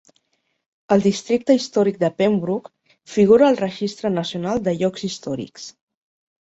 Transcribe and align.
El 0.95 1.03
districte 1.03 1.57
històric 1.57 1.99
de 2.05 2.09
Pembroke 2.23 2.73
figura 3.19 3.47
al 3.51 3.61
Registre 3.63 4.15
Nacional 4.17 4.67
de 4.69 4.77
Llocs 4.81 5.09
Històrics. 5.13 5.73